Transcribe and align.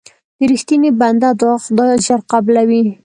د 0.37 0.39
رښتیني 0.51 0.89
بنده 1.01 1.29
دعا 1.39 1.55
خدای 1.65 1.91
ژر 2.05 2.19
قبلوي. 2.31 2.83